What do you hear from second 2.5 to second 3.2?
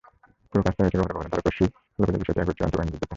চূড়ান্ত পরিণতির দিকে।